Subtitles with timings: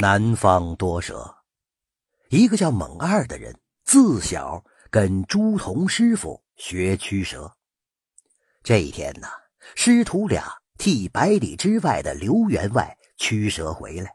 [0.00, 1.34] 南方多蛇，
[2.28, 7.52] 一个叫蒙二的人，自小跟朱仝师傅学驱蛇。
[8.62, 9.26] 这一天呢，
[9.74, 14.12] 师徒俩替百里之外的刘员外驱蛇回来，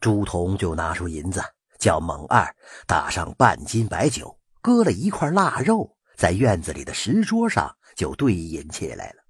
[0.00, 1.40] 朱仝就拿出银子，
[1.78, 2.52] 叫蒙二
[2.84, 9.22] 打上半斤白酒，搁了一块腊肉，在院子里的石桌上就对饮起来了。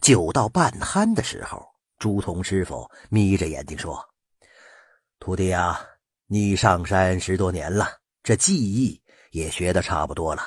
[0.00, 1.64] 酒到半酣的时候，
[2.00, 4.04] 朱仝师傅眯着眼睛说。
[5.18, 5.80] 徒弟啊，
[6.26, 7.88] 你上山十多年了，
[8.22, 9.00] 这技艺
[9.30, 10.42] 也学的差不多了。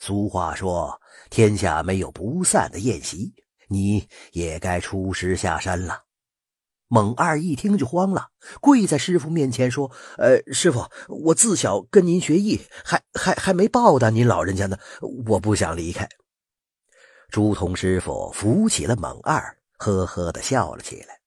[0.00, 3.34] 俗话说，天下没有不散的宴席，
[3.68, 6.04] 你也该出师下山了。
[6.88, 8.28] 猛二一听就慌了，
[8.60, 14.78] 跪在师傅面前说：“呃，师傅，我自小跟您学艺，还还还没报答您老人家呢，
[15.26, 16.08] 我不想离开。”
[17.28, 21.18] 朱仝师傅扶起了猛二，呵呵的笑了起来。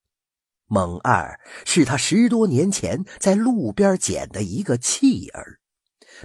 [0.71, 5.59] 蒙二是他十多年前在路边捡的一个弃儿，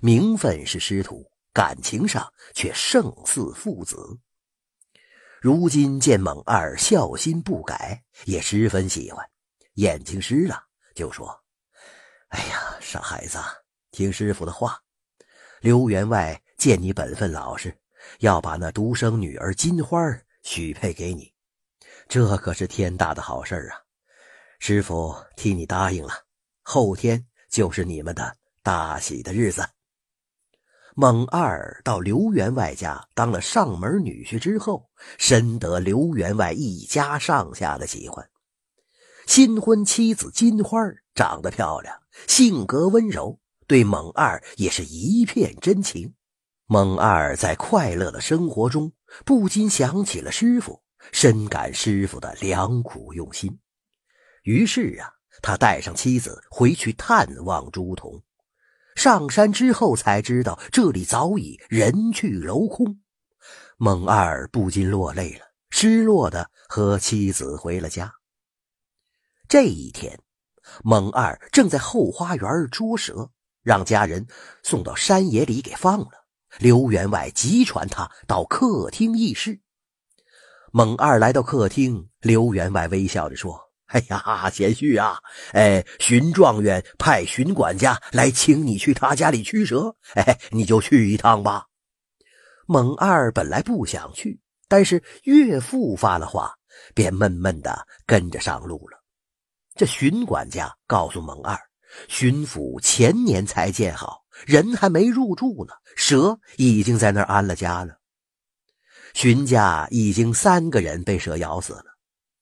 [0.02, 1.24] 名分是师徒，
[1.54, 3.96] 感情上却胜似父子。
[5.40, 9.26] 如今见蒙二孝心不改，也十分喜欢，
[9.76, 10.62] 眼睛湿了，
[10.94, 11.42] 就说
[12.28, 13.38] ：“哎呀，傻孩子，
[13.92, 14.78] 听师傅的话。
[15.60, 17.74] 刘员外见你本分老实，
[18.18, 19.98] 要把那独生女儿金花
[20.42, 21.32] 许配给你，
[22.08, 23.80] 这可是天大的好事啊！”
[24.66, 26.10] 师傅替你答应了，
[26.62, 29.62] 后天就是你们的大喜的日子。
[30.94, 38.26] 猛二到刘员外家当了上门女婿之后，深得刘员外一家上下的喜欢。
[39.26, 40.80] 新婚妻子金花
[41.14, 41.94] 长得漂亮，
[42.26, 46.14] 性格温柔，对猛二也是一片真情。
[46.64, 48.90] 猛二在快乐的生活中，
[49.26, 53.58] 不禁想起了师傅，深感师傅的良苦用心。
[54.44, 55.10] 于是啊，
[55.42, 58.22] 他带上妻子回去探望朱仝。
[58.94, 63.00] 上山之后才知道，这里早已人去楼空。
[63.78, 68.14] 蒙二不禁落泪了，失落的和妻子回了家。
[69.48, 70.20] 这一天，
[70.82, 73.30] 蒙二正在后花园捉蛇，
[73.62, 74.26] 让家人
[74.62, 76.26] 送到山野里给放了。
[76.58, 79.60] 刘员外急传他到客厅议事。
[80.70, 83.63] 蒙二来到客厅，刘员外微笑着说。
[83.86, 85.18] 哎呀，贤婿啊！
[85.52, 91.66] 哎，荀状元派荀管家来请你去他家里驱蛇，哎，你就去一趟吧。
[92.66, 96.54] 蒙二本来不想去，但是岳父发了话，
[96.94, 98.98] 便闷闷的跟着上路了。
[99.74, 101.58] 这荀管家告诉蒙二，
[102.08, 107.98] 荀府前年才建好，人还没入住呢，蛇已经在那儿安了家了。
[109.12, 111.93] 荀家已经三个人被蛇咬死了。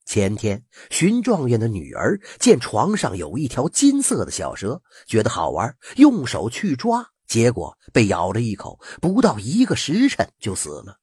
[0.04, 10.98] 前天，荀状元的女儿见床上有一条金色的小蛇，觉得好玩，用手去抓，结果被咬了一口，不到一个时辰就死了。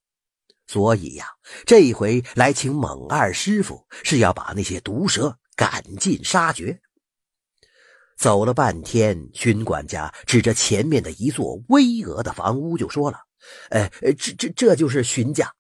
[0.68, 1.26] 所以呀，
[1.66, 6.80] 这回来请猛二师傅是要把那些毒蛇赶尽杀绝。
[8.18, 13.18] 走了半天，荀管家指着前面的一座巍峨的房屋就说了
[13.72, 15.52] ：“哎，这这这就是荀家。”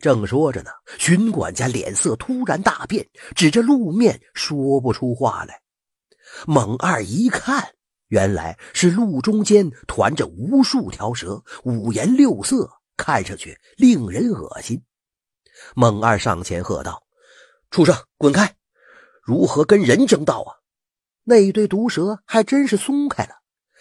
[0.00, 3.06] 正说着呢，荀管家脸色突然大变，
[3.36, 5.60] 指着路面说不出话来。
[6.46, 7.74] 猛二一看，
[8.08, 14.82] 原来是路中间团着无数条蛇，五颜六色，看上去令人恶心。
[15.74, 17.02] 猛二上前喝道
[17.70, 18.56] ：“畜生，滚开！
[19.22, 20.56] 如何跟人争道啊？”
[21.24, 23.34] 那一堆毒蛇还真是松开了，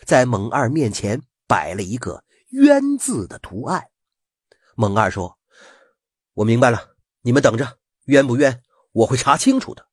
[0.06, 3.88] 在猛二面前摆了一个“冤”字的图案。
[4.75, 5.38] 猛二说。
[6.39, 8.63] 我明白了，你们等着，冤不冤，
[8.94, 9.85] 我会查清楚的。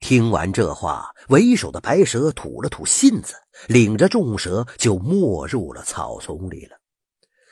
[0.00, 3.34] 听完这话，为首的白蛇吐了吐信子，
[3.68, 6.78] 领着众蛇就没入了草丛里了。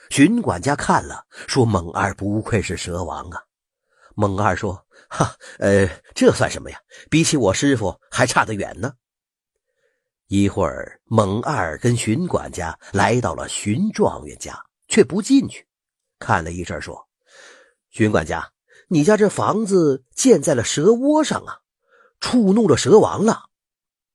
[0.09, 3.43] 荀管家看了，说：“猛二不愧是蛇王啊。”
[4.17, 6.79] 猛二说：“哈，呃，这算什么呀？
[7.11, 8.95] 比起我师傅还差得远呢。”
[10.29, 15.67] 一会儿，猛二跟荀管家来到了荀状元家，却不进去，
[16.19, 17.10] 看了一阵，说。
[17.91, 18.53] 荀管家，
[18.89, 21.59] 你家这房子建在了蛇窝上啊，
[22.21, 23.51] 触怒了蛇王了。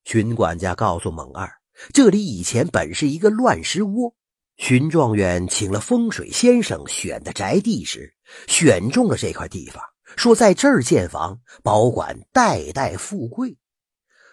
[0.05, 1.51] 荀管家告诉猛二，
[1.91, 4.15] 这里以前本是一个乱石窝，
[4.55, 8.13] 荀状元请了风水先生选的宅地时，
[8.47, 9.83] 选中了这块地方，
[10.15, 13.57] 说在这儿建房，保管代代富贵。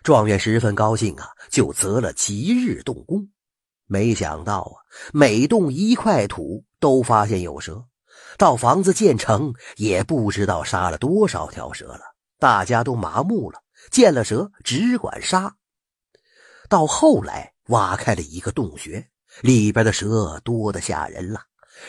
[0.05, 3.29] 状元十分高兴啊，就择了吉日动工。
[3.87, 4.79] 没想到啊，
[5.12, 7.85] 每动一块土，都发现有蛇。
[8.38, 12.00] 到房子建成，也不知道杀了多少条蛇了。
[12.38, 15.56] 大家都麻木了，见了蛇只管杀。
[16.69, 19.08] 到后来挖开了一个洞穴，
[19.43, 21.43] 里边的蛇多得吓人了，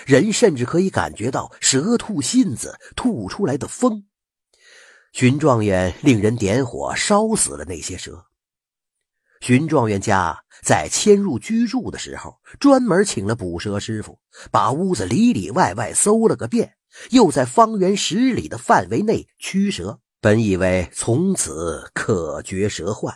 [0.06, 4.06] 人甚至可以感觉到蛇吐信子吐出来的风。
[5.12, 8.26] 荀状元令人点火烧死了那些蛇。
[9.44, 14.18] 荀状元家在迁入居住的时候，专门请了捕蛇师傅，
[14.50, 16.78] 把屋子里里外外搜了个遍，
[17.10, 20.00] 又在方圆十里的范围内驱蛇。
[20.22, 23.14] 本以为从此可绝蛇患，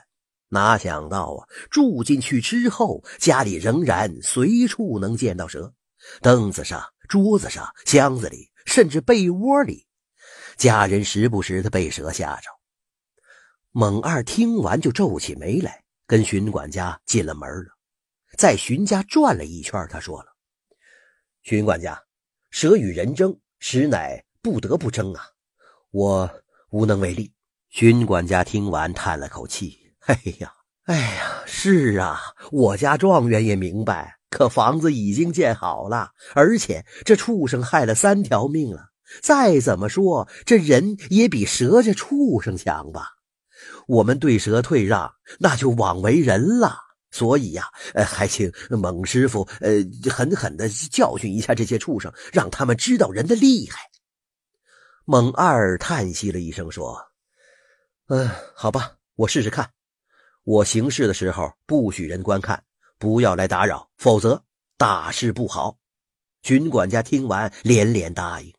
[0.50, 5.74] 哪想到啊，住进去之后，家里仍然随处能见到蛇，
[6.22, 9.88] 凳子上、桌子上、箱子里，甚至被窝里，
[10.58, 12.50] 家人时不时的被蛇吓着。
[13.72, 17.78] 猛二听完就皱起眉来，跟荀管家进了门了，
[18.38, 20.36] 在荀家转了一圈，他说了
[21.44, 22.02] ：“荀管家，
[22.50, 25.22] 蛇与人争，实乃不得不争啊，
[25.92, 26.32] 我。”
[26.70, 27.32] 无能为力。
[27.70, 32.20] 荀管家听完，叹了口气：“哎呀，哎呀，是啊，
[32.52, 34.18] 我家状元也明白。
[34.30, 38.90] 可房子已经建好了，而且这畜生害了三条命了。
[39.22, 43.12] 再怎么说，这人也比蛇这畜生强吧？
[43.88, 46.78] 我们对蛇退让，那就枉为人了。
[47.10, 53.90] 所以呀，呃，还请猛师傅，呃，狠狠的教训一下这些畜生，让他们知道人的厉害。”
[55.06, 57.02] 猛二叹息了一声，说
[58.08, 59.72] ：“嗯，好吧，我试试看。
[60.44, 62.62] 我行事的时候不许人观看，
[63.00, 64.44] 不要来打扰，否则
[64.78, 65.78] 大事不好。”
[66.44, 68.54] 军管家听完连连答应。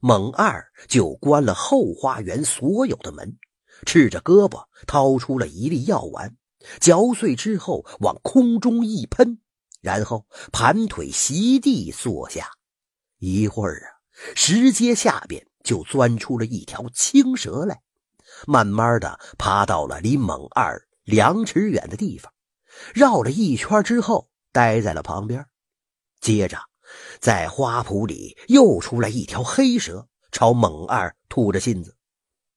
[0.00, 3.36] 猛二就关了后花园所有的门，
[3.84, 6.36] 赤着胳膊掏出了一粒药丸，
[6.80, 9.38] 嚼碎之后往空中一喷，
[9.80, 12.50] 然后盘腿席地坐下。
[13.18, 13.88] 一会儿啊，
[14.34, 15.46] 石阶下边。
[15.64, 17.80] 就钻出了一条青蛇来，
[18.46, 22.30] 慢慢的爬到了离猛二两尺远的地方，
[22.94, 25.46] 绕了一圈之后，待在了旁边。
[26.20, 26.58] 接着，
[27.18, 31.96] 在花圃里又出来一条黑蛇，朝猛二吐着信子。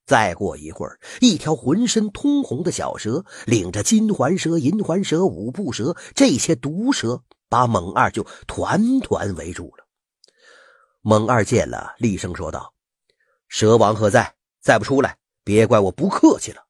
[0.07, 9.85] 再过一会儿，一条浑身通红的小蛇，领着金环蛇、银环蛇、五步蛇这些毒蛇，把猛二就团团围住了。
[11.01, 12.73] 猛二见了，厉声说道。
[13.49, 14.33] 蛇王何在？
[14.61, 16.61] 再不出来，别怪我不客气了。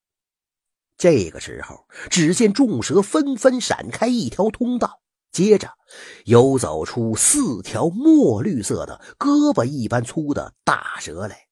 [0.98, 5.00] 这个时候，只见众蛇纷纷闪开一条通道，
[5.32, 5.72] 接着
[6.26, 11.47] 游走出四条墨绿色的、胳膊一般粗的大蛇来。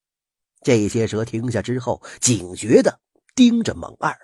[0.66, 3.00] 这些蛇停下之后，警觉的
[3.36, 4.18] 盯着猛二。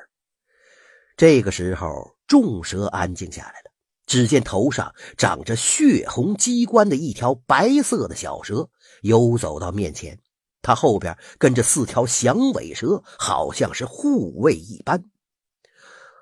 [1.16, 3.72] 这个时候，众蛇安静下来了。
[4.08, 8.68] 只见头上长着血红鸡冠的一条白色的小蛇，
[9.04, 10.18] 游走到面前。
[10.64, 15.06] 它后边跟着四条响尾蛇，好像是护卫一般。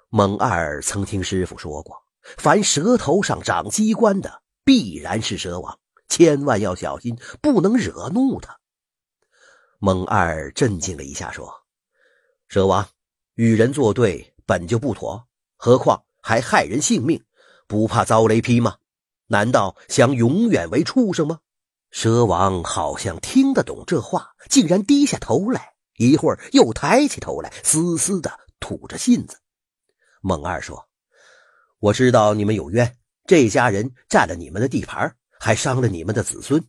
[0.09, 1.95] 蒙二曾听师傅说过，
[2.37, 5.79] 凡蛇头上长机关的，必然是蛇王，
[6.09, 8.58] 千万要小心，不能惹怒他。
[9.79, 11.49] 蒙二镇静了一下，说
[12.49, 12.85] ：“蛇王
[13.35, 17.23] 与人作对本就不妥，何况还害人性命，
[17.65, 18.75] 不怕遭雷劈吗？
[19.27, 21.39] 难道想永远为畜生吗？”
[21.91, 29.39] 蛇王好像听得懂这话，竟然低下头来，一会儿又抬起头来，嘶嘶的吐着信子。
[30.21, 30.89] 孟二说
[31.79, 36.61] ：“我知道你们有冤，这家人占了你们的地盘，还伤了你们的子孙。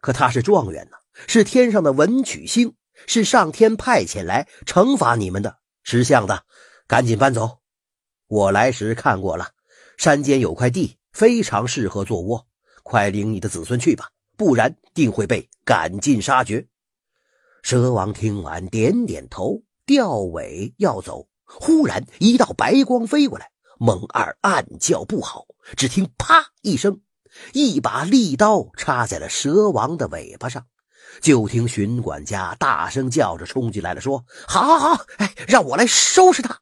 [0.00, 0.96] 可他是状元呢，
[1.26, 2.74] 是天上的文曲星，
[3.06, 5.58] 是上天派遣来惩罚你们的。
[5.82, 6.44] 识相的，
[6.86, 7.58] 赶紧搬走。
[8.26, 9.48] 我来时看过了，
[9.96, 12.46] 山间有块地，非常适合做窝。
[12.82, 16.68] 快领你的子孙去吧。”不然定会被赶尽杀绝。
[17.64, 21.26] 蛇王听完，点点头，掉尾要走。
[21.42, 25.44] 忽然一道白光飞过来，猛二暗叫不好。
[25.76, 27.00] 只听啪一声，
[27.52, 30.68] 一把利刀插在了蛇王的尾巴上。
[31.20, 35.04] 就听巡管家大声叫着冲进来了，说：“好，好，好！
[35.18, 36.60] 哎，让我来收拾他。”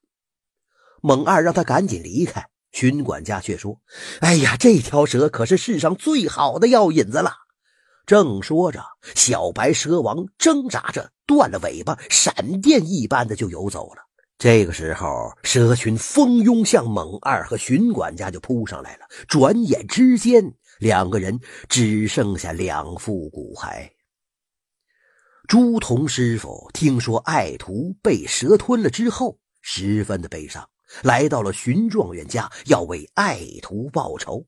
[1.03, 2.47] 猛二让他赶紧离开。
[2.73, 3.81] 巡管家却说
[4.21, 7.33] ：“哎呀，这条蛇可是世上最好的药引子了。”
[8.05, 8.85] 正说着，
[9.15, 14.03] 小白蛇王挣扎着断了尾巴，闪电一般的就游走了。
[14.39, 19.07] 这个时候，蛇群蜂拥向猛二和巡管家就扑上来了。
[19.27, 23.89] 转眼之间，两个人只剩下两副骨骸。
[25.49, 30.69] 朱仝师傅听说爱徒被蛇吞了之后，十分的悲伤，
[31.05, 34.45] 来到了荀状元家，要为爱徒报仇。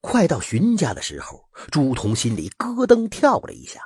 [0.00, 3.80] 快到荀家的时候，朱仝心里咯噔跳了一下。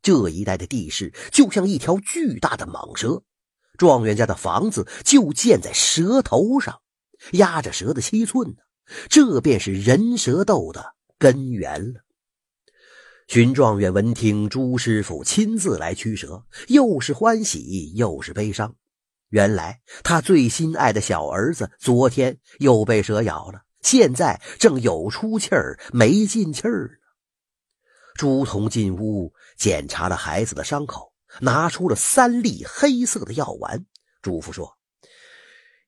[0.00, 3.24] 这一带的地势就像一条巨大的蟒蛇，
[3.76, 6.80] 状元家的房子就建在蛇头上。
[7.32, 8.56] 压着蛇的七寸呢。
[9.10, 12.00] 这便是人蛇斗的根源了。
[13.28, 18.74] 荀状元闻听朱师傅亲自来驱蛇，又是欢喜又是悲伤。
[19.28, 27.08] 原来他最心爱的小儿子昨天又被蛇咬了，现在正有出气儿没进气儿呢。
[28.14, 33.84] 朱仝进屋检查了孩子的伤口，拿出了三粒黑色的药丸，
[34.22, 34.74] 嘱咐说：“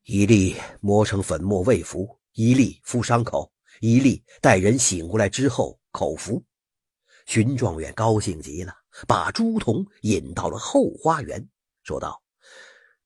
[0.05, 6.45] 一粒磨成粉末喂服，一粒敷伤口，一粒待人醒过来之后口服。”
[7.31, 8.75] 荀状元高兴极了，
[9.07, 11.49] 把朱仝引到了后花园，
[11.85, 12.21] 说道：“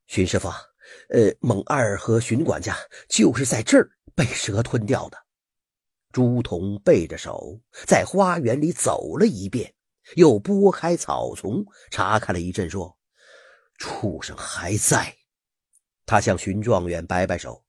[0.08, 0.48] 荀师傅，
[1.10, 2.74] 呃，蒙二和荀管家
[3.06, 5.18] 就是在这儿被蛇吞掉的。”
[6.10, 9.74] 朱仝背着手在花园里走了一遍，
[10.16, 12.96] 又拨开草丛查看了一阵，说
[13.76, 15.14] ：“畜生还在。”
[16.06, 17.62] 他向荀状元摆摆手：“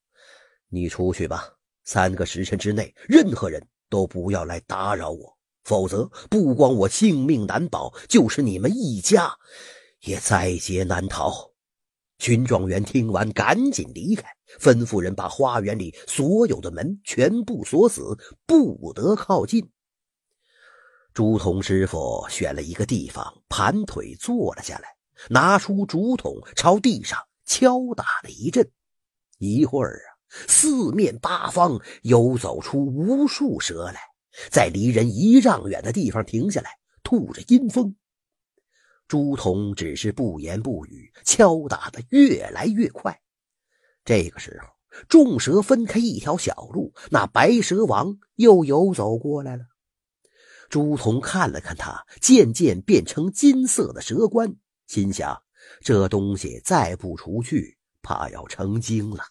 [0.71, 1.50] 你出去吧，
[1.83, 5.34] 三个时辰之内，任何人都不要来打扰我，
[5.65, 9.29] 否则不光我性命难保，就是你们一家
[10.01, 11.51] 也在劫难逃。”
[12.17, 14.25] 荀状元听完，赶紧离开，
[14.57, 19.69] 吩咐人把花园里所有的门全部锁死，不得靠近。
[21.13, 24.95] 竹筒师傅选了一个地方，盘腿坐了下来，
[25.29, 28.72] 拿出竹筒朝地上敲打了一阵。
[29.38, 30.07] 一会儿啊，
[30.48, 34.00] 四面八方游走出无数蛇来，
[34.51, 36.71] 在离人一丈远的地方停下来，
[37.03, 37.95] 吐着阴风。
[39.07, 43.21] 朱仝只是不言不语，敲打的越来越快。
[44.03, 44.67] 这个时候，
[45.07, 49.63] 众蛇分开一条小路，那白蛇王又游走过来了。
[50.69, 54.55] 朱仝看了看他渐渐变成金色的蛇冠，
[54.87, 55.39] 心想：
[55.81, 59.23] 这东西再不除去，怕要成精了。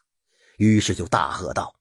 [0.56, 1.74] 于是就大喝道：“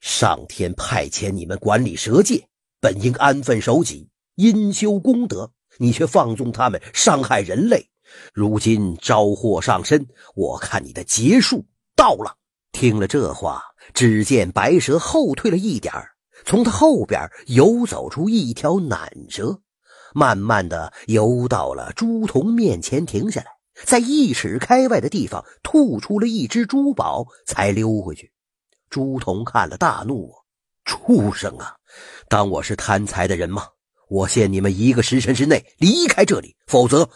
[0.00, 2.48] 上天派遣你们管理蛇界，
[2.80, 7.88] 本应安分守己，因修功德。”你却放纵他们伤害人类，
[8.34, 11.64] 如今招祸上身，我看你的劫数
[11.94, 12.36] 到了。
[12.72, 13.62] 听了这话，
[13.94, 15.94] 只见白蛇后退了一点
[16.44, 19.60] 从他后边游走出一条蟒蛇，
[20.14, 23.46] 慢慢的游到了朱仝面前，停下来，
[23.84, 28.32] 在一尺开外的地方吐出了一只珠宝，才溜回去。
[28.90, 30.32] 朱仝看了大怒
[30.84, 31.76] ：“畜生啊，
[32.28, 33.66] 当我是贪财的人吗？”
[34.08, 37.10] 我限你们一个时辰之内离开这里，否则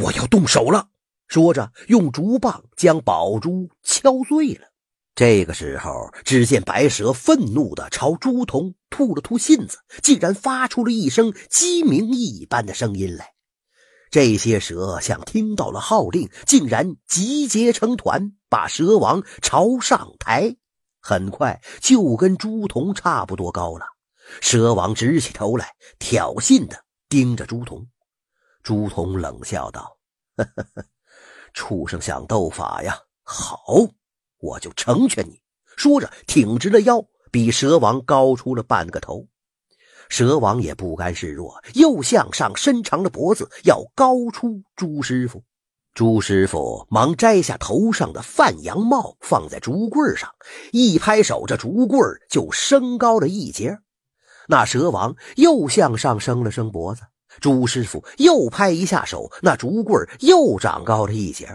[0.00, 0.88] 我要动手了。
[1.28, 4.68] 说着，用竹棒将宝珠敲碎了。
[5.14, 13.32] 这个时候，只见白蛇愤怒地朝朱仝吐了吐信子，竟然发出了一声鸡鸣一般的声音来。
[14.10, 20.56] 这些蛇像听到了号令，竟然集结成团，把蛇王朝上抬。
[21.08, 23.86] 很快就跟朱仝差不多高了。
[24.40, 27.86] 蛇王直起头来，挑衅的盯着朱仝。
[28.64, 29.98] 朱仝冷笑道
[30.36, 30.84] ：“呵呵呵，
[31.54, 32.98] 畜生想斗法呀？
[33.22, 33.62] 好，
[34.38, 35.40] 我就成全你。”
[35.78, 39.28] 说着，挺直了腰，比蛇王高出了半个头。
[40.08, 45.44] 蛇王也不甘示弱，又向上伸长了脖子，要高出朱师傅。
[45.96, 50.30] 朱师傅忙摘下头上的范阳帽，放在竹棍上，
[50.70, 51.98] 一拍手，这竹棍
[52.28, 53.78] 就升高了一截。
[54.46, 57.00] 那蛇王又向上升了升脖子，
[57.40, 61.48] 朱师傅又拍一下手，那竹棍又长高了一截。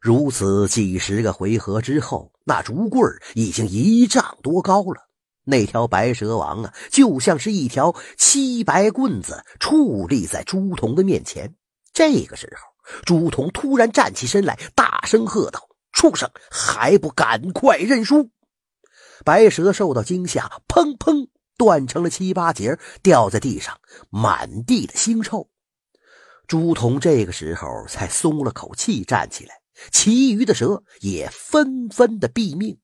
[0.00, 3.04] 如此几十个回合之后，那竹棍
[3.34, 5.10] 已经一丈多高了。
[5.44, 11.54] 那条白蛇王啊，就像是一条七白棍子矗立在朱仝的面前。
[11.92, 18.30] 这个时候，朱仝突然站起身来，大声喝道：“畜生，还不赶快认输！”
[19.24, 21.28] 白蛇受到惊吓，砰砰。
[21.58, 23.78] 断成了七八节，掉在地上，
[24.10, 25.48] 满地的腥臭。
[26.48, 29.60] 朱仝这个时候才松了口气，站起来，
[29.92, 32.80] 其余的蛇也纷纷的毙命。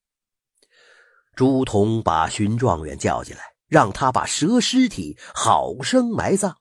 [1.34, 6.58] 朱仝把荀状元叫进来，让他把蛇尸体好生埋葬。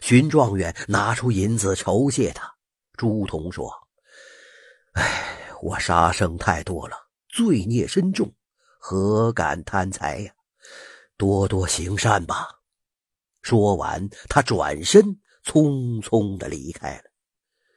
[0.00, 2.54] 荀状元拿出银子酬谢他。
[2.96, 3.72] 朱仝说
[4.92, 6.96] ：“哎，我杀生太多了，
[7.28, 8.34] 罪孽深重，
[8.78, 10.32] 何敢贪财呀？”
[11.16, 12.46] 多多行善吧。
[13.42, 17.04] 说完，他转身匆匆的离开了。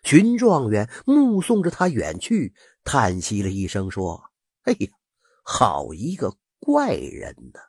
[0.03, 4.21] 荀状元目送着他远去，叹息了一声，说
[4.63, 4.89] ：“哎呀，
[5.43, 7.59] 好一个怪人呐！”